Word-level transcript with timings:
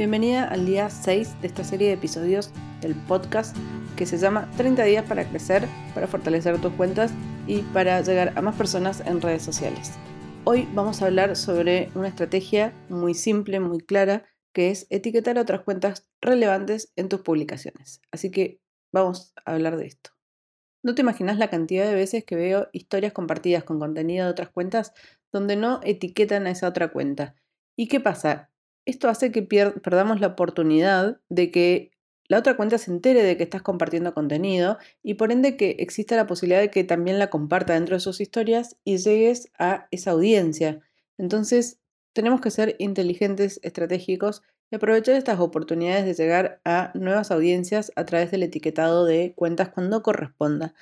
Bienvenida 0.00 0.48
al 0.48 0.64
día 0.64 0.88
6 0.88 1.42
de 1.42 1.46
esta 1.46 1.62
serie 1.62 1.88
de 1.88 1.92
episodios 1.92 2.50
del 2.80 2.94
podcast 2.94 3.54
que 3.98 4.06
se 4.06 4.16
llama 4.16 4.50
30 4.56 4.82
días 4.84 5.04
para 5.04 5.28
crecer, 5.28 5.68
para 5.92 6.06
fortalecer 6.06 6.58
tus 6.58 6.72
cuentas 6.72 7.12
y 7.46 7.58
para 7.74 8.00
llegar 8.00 8.32
a 8.34 8.40
más 8.40 8.56
personas 8.56 9.00
en 9.00 9.20
redes 9.20 9.42
sociales. 9.42 9.92
Hoy 10.44 10.66
vamos 10.72 11.02
a 11.02 11.04
hablar 11.04 11.36
sobre 11.36 11.90
una 11.94 12.08
estrategia 12.08 12.72
muy 12.88 13.12
simple, 13.12 13.60
muy 13.60 13.80
clara, 13.80 14.24
que 14.54 14.70
es 14.70 14.86
etiquetar 14.88 15.36
otras 15.36 15.60
cuentas 15.64 16.08
relevantes 16.22 16.94
en 16.96 17.10
tus 17.10 17.20
publicaciones. 17.20 18.00
Así 18.10 18.30
que 18.30 18.58
vamos 18.94 19.34
a 19.44 19.52
hablar 19.52 19.76
de 19.76 19.84
esto. 19.84 20.12
No 20.82 20.94
te 20.94 21.02
imaginas 21.02 21.36
la 21.36 21.50
cantidad 21.50 21.84
de 21.84 21.94
veces 21.94 22.24
que 22.24 22.36
veo 22.36 22.68
historias 22.72 23.12
compartidas 23.12 23.64
con 23.64 23.78
contenido 23.78 24.24
de 24.24 24.32
otras 24.32 24.48
cuentas 24.48 24.94
donde 25.30 25.56
no 25.56 25.80
etiquetan 25.84 26.46
a 26.46 26.52
esa 26.52 26.68
otra 26.68 26.90
cuenta. 26.90 27.34
¿Y 27.76 27.88
qué 27.88 28.00
pasa? 28.00 28.50
Esto 28.86 29.08
hace 29.08 29.30
que 29.30 29.42
perdamos 29.42 30.20
la 30.20 30.28
oportunidad 30.28 31.20
de 31.28 31.50
que 31.50 31.90
la 32.30 32.38
otra 32.38 32.56
cuenta 32.56 32.78
se 32.78 32.92
entere 32.92 33.24
de 33.24 33.36
que 33.36 33.42
estás 33.42 33.62
compartiendo 33.62 34.14
contenido 34.14 34.78
y 35.02 35.14
por 35.14 35.32
ende 35.32 35.56
que 35.56 35.76
exista 35.80 36.14
la 36.14 36.28
posibilidad 36.28 36.60
de 36.60 36.70
que 36.70 36.84
también 36.84 37.18
la 37.18 37.28
comparta 37.28 37.74
dentro 37.74 37.96
de 37.96 38.00
sus 38.00 38.20
historias 38.20 38.76
y 38.84 38.98
llegues 38.98 39.50
a 39.58 39.88
esa 39.90 40.12
audiencia. 40.12 40.80
Entonces, 41.18 41.80
tenemos 42.12 42.40
que 42.40 42.52
ser 42.52 42.76
inteligentes, 42.78 43.58
estratégicos 43.64 44.42
y 44.70 44.76
aprovechar 44.76 45.16
estas 45.16 45.40
oportunidades 45.40 46.04
de 46.04 46.14
llegar 46.14 46.60
a 46.64 46.92
nuevas 46.94 47.32
audiencias 47.32 47.90
a 47.96 48.04
través 48.04 48.30
del 48.30 48.44
etiquetado 48.44 49.04
de 49.04 49.34
cuentas 49.34 49.70
cuando 49.70 50.02
corresponda. 50.02 50.74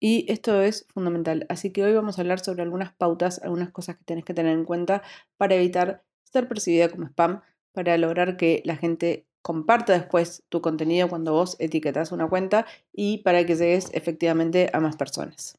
Y 0.00 0.24
esto 0.32 0.62
es 0.62 0.86
fundamental. 0.88 1.46
Así 1.50 1.70
que 1.70 1.84
hoy 1.84 1.92
vamos 1.92 2.18
a 2.18 2.22
hablar 2.22 2.40
sobre 2.40 2.62
algunas 2.62 2.94
pautas, 2.94 3.40
algunas 3.42 3.70
cosas 3.70 3.98
que 3.98 4.04
tienes 4.04 4.24
que 4.24 4.34
tener 4.34 4.52
en 4.52 4.64
cuenta 4.64 5.02
para 5.36 5.54
evitar 5.54 6.02
ser 6.32 6.48
percibida 6.48 6.88
como 6.88 7.06
spam 7.06 7.42
para 7.72 7.96
lograr 7.98 8.36
que 8.36 8.62
la 8.64 8.76
gente 8.76 9.26
comparta 9.42 9.92
después 9.92 10.44
tu 10.48 10.60
contenido 10.60 11.08
cuando 11.08 11.32
vos 11.32 11.56
etiquetas 11.58 12.12
una 12.12 12.28
cuenta 12.28 12.66
y 12.92 13.18
para 13.18 13.44
que 13.44 13.56
llegues 13.56 13.90
efectivamente 13.92 14.70
a 14.72 14.80
más 14.80 14.96
personas. 14.96 15.58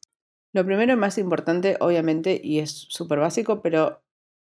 Lo 0.52 0.64
primero 0.64 0.92
y 0.92 0.96
más 0.96 1.18
importante, 1.18 1.76
obviamente, 1.80 2.40
y 2.42 2.60
es 2.60 2.70
súper 2.70 3.18
básico, 3.18 3.60
pero 3.60 4.00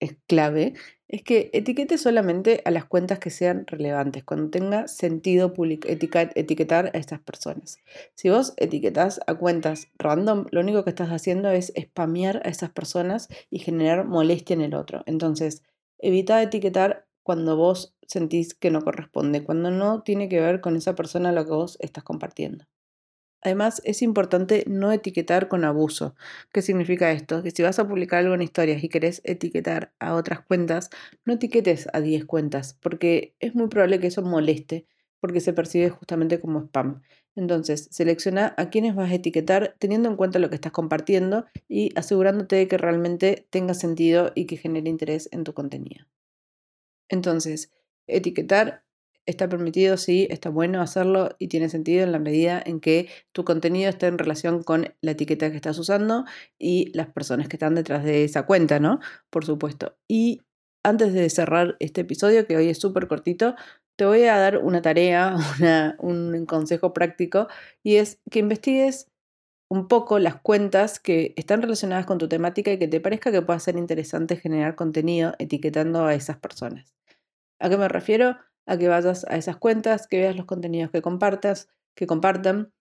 es 0.00 0.16
clave, 0.26 0.74
es 1.06 1.22
que 1.22 1.50
etiquetes 1.52 2.02
solamente 2.02 2.60
a 2.64 2.72
las 2.72 2.86
cuentas 2.86 3.20
que 3.20 3.30
sean 3.30 3.66
relevantes, 3.68 4.24
cuando 4.24 4.50
tenga 4.50 4.88
sentido 4.88 5.54
etiquetar 5.54 6.86
a 6.86 6.98
estas 6.98 7.20
personas. 7.20 7.78
Si 8.14 8.28
vos 8.28 8.54
etiquetas 8.56 9.20
a 9.28 9.34
cuentas 9.34 9.88
random, 9.98 10.46
lo 10.50 10.60
único 10.60 10.82
que 10.82 10.90
estás 10.90 11.10
haciendo 11.10 11.50
es 11.50 11.72
spamear 11.78 12.42
a 12.44 12.48
esas 12.48 12.70
personas 12.70 13.28
y 13.48 13.60
generar 13.60 14.04
molestia 14.04 14.54
en 14.54 14.62
el 14.62 14.74
otro. 14.74 15.04
Entonces, 15.06 15.62
evita 16.02 16.42
etiquetar 16.42 17.06
cuando 17.22 17.56
vos 17.56 17.96
sentís 18.06 18.54
que 18.54 18.70
no 18.70 18.82
corresponde, 18.82 19.44
cuando 19.44 19.70
no 19.70 20.02
tiene 20.02 20.28
que 20.28 20.40
ver 20.40 20.60
con 20.60 20.76
esa 20.76 20.94
persona 20.94 21.32
lo 21.32 21.44
que 21.46 21.52
vos 21.52 21.78
estás 21.80 22.04
compartiendo. 22.04 22.66
Además, 23.40 23.82
es 23.84 24.02
importante 24.02 24.64
no 24.68 24.92
etiquetar 24.92 25.48
con 25.48 25.64
abuso. 25.64 26.14
¿Qué 26.52 26.62
significa 26.62 27.10
esto? 27.10 27.42
Que 27.42 27.50
si 27.50 27.62
vas 27.62 27.78
a 27.80 27.88
publicar 27.88 28.20
algo 28.20 28.34
en 28.34 28.42
historias 28.42 28.84
y 28.84 28.88
querés 28.88 29.20
etiquetar 29.24 29.92
a 29.98 30.14
otras 30.14 30.40
cuentas, 30.40 30.90
no 31.24 31.34
etiquetes 31.34 31.88
a 31.92 32.00
10 32.00 32.24
cuentas, 32.24 32.78
porque 32.80 33.34
es 33.40 33.54
muy 33.54 33.68
probable 33.68 33.98
que 33.98 34.08
eso 34.08 34.22
moleste, 34.22 34.86
porque 35.22 35.40
se 35.40 35.52
percibe 35.52 35.88
justamente 35.88 36.40
como 36.40 36.62
spam. 36.62 37.00
Entonces, 37.36 37.86
selecciona 37.92 38.54
a 38.58 38.70
quiénes 38.70 38.96
vas 38.96 39.08
a 39.08 39.14
etiquetar 39.14 39.76
teniendo 39.78 40.08
en 40.08 40.16
cuenta 40.16 40.40
lo 40.40 40.50
que 40.50 40.56
estás 40.56 40.72
compartiendo 40.72 41.46
y 41.68 41.90
asegurándote 41.96 42.56
de 42.56 42.66
que 42.66 42.76
realmente 42.76 43.46
tenga 43.48 43.74
sentido 43.74 44.32
y 44.34 44.46
que 44.46 44.56
genere 44.56 44.90
interés 44.90 45.28
en 45.30 45.44
tu 45.44 45.54
contenido. 45.54 46.06
Entonces, 47.08 47.70
etiquetar 48.08 48.82
está 49.24 49.48
permitido, 49.48 49.96
sí, 49.96 50.26
está 50.28 50.50
bueno 50.50 50.82
hacerlo 50.82 51.36
y 51.38 51.46
tiene 51.46 51.68
sentido 51.68 52.02
en 52.02 52.10
la 52.10 52.18
medida 52.18 52.60
en 52.66 52.80
que 52.80 53.08
tu 53.30 53.44
contenido 53.44 53.90
esté 53.90 54.08
en 54.08 54.18
relación 54.18 54.64
con 54.64 54.92
la 55.02 55.12
etiqueta 55.12 55.50
que 55.50 55.56
estás 55.56 55.78
usando 55.78 56.24
y 56.58 56.90
las 56.94 57.12
personas 57.12 57.46
que 57.46 57.54
están 57.54 57.76
detrás 57.76 58.02
de 58.02 58.24
esa 58.24 58.44
cuenta, 58.44 58.80
¿no? 58.80 58.98
Por 59.30 59.44
supuesto. 59.44 59.96
Y 60.08 60.40
antes 60.82 61.12
de 61.12 61.28
cerrar 61.30 61.76
este 61.80 62.02
episodio, 62.02 62.46
que 62.46 62.56
hoy 62.56 62.68
es 62.68 62.78
súper 62.78 63.08
cortito, 63.08 63.54
te 63.96 64.04
voy 64.04 64.24
a 64.24 64.36
dar 64.38 64.58
una 64.58 64.82
tarea, 64.82 65.36
un 65.98 66.46
consejo 66.46 66.92
práctico, 66.92 67.48
y 67.82 67.96
es 67.96 68.20
que 68.30 68.40
investigues 68.40 69.12
un 69.72 69.88
poco 69.88 70.18
las 70.18 70.36
cuentas 70.36 71.00
que 71.00 71.32
están 71.36 71.62
relacionadas 71.62 72.04
con 72.04 72.18
tu 72.18 72.28
temática 72.28 72.70
y 72.70 72.78
que 72.78 72.88
te 72.88 73.00
parezca 73.00 73.32
que 73.32 73.40
pueda 73.40 73.58
ser 73.58 73.76
interesante 73.76 74.36
generar 74.36 74.74
contenido 74.74 75.34
etiquetando 75.38 76.04
a 76.04 76.14
esas 76.14 76.36
personas. 76.36 76.94
¿A 77.58 77.70
qué 77.70 77.78
me 77.78 77.88
refiero? 77.88 78.36
A 78.66 78.76
que 78.76 78.88
vayas 78.88 79.24
a 79.30 79.36
esas 79.36 79.56
cuentas, 79.56 80.06
que 80.06 80.18
veas 80.18 80.36
los 80.36 80.44
contenidos 80.44 80.90
que 80.90 81.00
compartas, 81.00 81.70
que 81.96 82.06
compartan, 82.06 82.74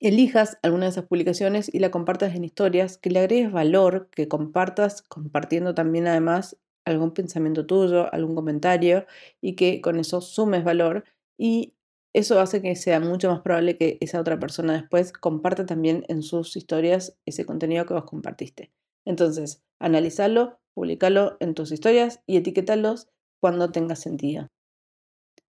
elijas 0.00 0.58
alguna 0.62 0.86
de 0.86 0.90
esas 0.90 1.04
publicaciones 1.04 1.72
y 1.72 1.78
la 1.78 1.92
compartas 1.92 2.34
en 2.34 2.42
historias, 2.42 2.98
que 2.98 3.10
le 3.10 3.20
agregues 3.20 3.52
valor, 3.52 4.08
que 4.10 4.26
compartas 4.26 5.02
compartiendo 5.02 5.72
también 5.72 6.08
además 6.08 6.56
algún 6.84 7.12
pensamiento 7.12 7.66
tuyo, 7.66 8.12
algún 8.12 8.34
comentario 8.34 9.06
y 9.40 9.54
que 9.54 9.80
con 9.80 9.98
eso 9.98 10.20
sumes 10.20 10.64
valor 10.64 11.04
y 11.38 11.74
eso 12.14 12.40
hace 12.40 12.60
que 12.60 12.76
sea 12.76 13.00
mucho 13.00 13.30
más 13.30 13.40
probable 13.40 13.78
que 13.78 13.96
esa 14.00 14.20
otra 14.20 14.38
persona 14.38 14.74
después 14.74 15.12
comparta 15.12 15.64
también 15.64 16.04
en 16.08 16.22
sus 16.22 16.56
historias 16.56 17.16
ese 17.24 17.46
contenido 17.46 17.86
que 17.86 17.94
vos 17.94 18.04
compartiste. 18.04 18.70
Entonces, 19.06 19.62
analízalo, 19.78 20.60
publicalo 20.74 21.36
en 21.40 21.54
tus 21.54 21.72
historias 21.72 22.20
y 22.26 22.36
etiquétalos 22.36 23.08
cuando 23.40 23.72
tenga 23.72 23.96
sentido. 23.96 24.48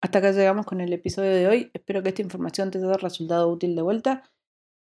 Hasta 0.01 0.19
acá 0.19 0.33
llegamos 0.33 0.67
con 0.67 0.81
el 0.81 0.93
episodio 0.93 1.31
de 1.31 1.47
hoy. 1.47 1.71
Espero 1.75 2.03
que 2.03 2.11
esta 2.11 2.23
información 2.23 2.71
te 2.71 2.79
haya 2.79 2.95
resultado 2.95 3.49
útil 3.49 3.75
de 3.75 3.83
vuelta 3.83 4.31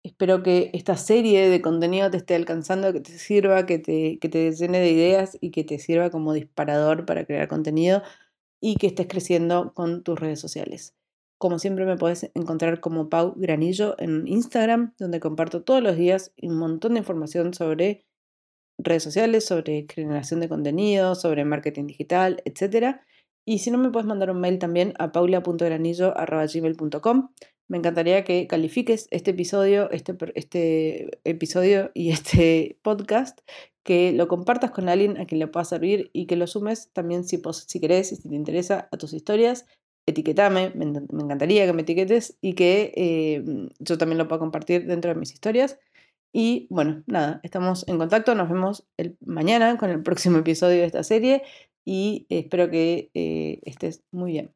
Espero 0.05 0.43
que 0.43 0.71
esta 0.75 0.99
serie 0.99 1.49
de 1.49 1.63
contenido 1.63 2.11
te 2.11 2.19
esté 2.19 2.35
alcanzando, 2.35 2.93
que 2.93 3.01
te 3.01 3.19
sirva, 3.19 3.65
que 3.65 3.79
te, 3.79 4.19
que 4.19 4.29
te 4.29 4.53
llene 4.53 4.81
de 4.81 4.91
ideas 4.91 5.39
y 5.41 5.51
que 5.51 5.65
te 5.65 5.79
sirva 5.79 6.11
como 6.11 6.35
disparador 6.35 7.07
para 7.07 7.25
crear 7.25 7.49
contenido 7.49 8.03
y 8.61 8.77
que 8.77 8.89
estés 8.89 9.07
creciendo 9.07 9.73
con 9.73 10.03
tus 10.03 10.21
redes 10.21 10.41
sociales. 10.41 10.95
Como 11.39 11.59
siempre 11.59 11.87
me 11.87 11.97
puedes 11.97 12.31
encontrar 12.35 12.81
como 12.81 13.09
Pau 13.09 13.33
Granillo 13.37 13.95
en 13.99 14.29
Instagram, 14.29 14.93
donde 14.99 15.21
comparto 15.21 15.63
todos 15.63 15.83
los 15.83 15.97
días 15.97 16.35
un 16.43 16.59
montón 16.59 16.93
de 16.93 17.01
información 17.01 17.55
sobre 17.55 18.05
redes 18.77 19.05
sociales, 19.05 19.47
sobre 19.47 19.87
generación 19.89 20.41
de 20.41 20.51
contenido, 20.51 21.15
sobre 21.15 21.47
marketing 21.47 21.87
digital, 21.87 22.43
etc. 22.45 23.01
Y 23.47 23.61
si 23.61 23.71
no, 23.71 23.79
me 23.79 23.91
puedes 23.91 24.07
mandar 24.07 24.31
un 24.31 24.41
mail 24.41 24.59
también 24.59 24.93
a 24.99 25.13
paula.granillo.gmail.com 25.13 27.31
me 27.69 27.79
encantaría 27.79 28.25
que 28.25 28.47
califiques 28.47 29.09
este 29.11 29.31
episodio, 29.33 29.91
este, 29.91 30.17
este 30.35 31.19
episodio 31.25 31.91
y 31.95 32.11
este 32.11 32.79
podcast, 32.83 33.41
que 33.85 34.13
lo 34.13 34.29
compartas 34.29 34.71
con 34.71 34.89
alguien 34.89 35.19
a 35.19 35.27
quien 35.27 35.39
le 35.39 35.47
pueda 35.47 35.65
servir 35.65 36.11
y 36.13 36.27
que 36.27 36.37
lo 36.37 36.47
sumes 36.47 36.91
también 36.93 37.25
si, 37.25 37.41
si 37.67 37.81
querés 37.81 38.13
y 38.13 38.17
si 38.17 38.29
te 38.29 38.35
interesa 38.35 38.89
a 38.93 38.97
tus 38.97 39.13
historias. 39.13 39.67
Etiquetame, 40.07 40.73
me, 40.75 40.85
encantaría 40.85 41.65
que 41.65 41.73
me 41.73 41.83
etiquetes 41.83 42.37
y 42.43 42.55
que 42.55 42.93
eh, 42.95 43.43
yo 43.79 43.97
también 43.97 44.19
lo 44.19 44.29
pueda 44.29 44.39
compartir 44.39 44.87
dentro 44.87 45.13
de 45.13 45.19
mis 45.19 45.33
historias. 45.33 45.79
Y 46.33 46.67
bueno, 46.69 47.03
nada, 47.07 47.41
estamos 47.43 47.87
en 47.89 47.97
contacto, 47.97 48.35
nos 48.35 48.49
vemos 48.49 48.87
el, 48.99 49.17
mañana 49.25 49.79
con 49.79 49.91
el 49.91 50.03
próximo 50.03 50.39
episodio 50.39 50.81
de 50.81 50.87
esta 50.87 51.05
serie 51.05 51.43
y 51.87 52.27
espero 52.29 52.71
que 52.71 53.11
eh, 53.15 53.61
estés 53.65 54.03
muy 54.11 54.33
bien. 54.33 54.53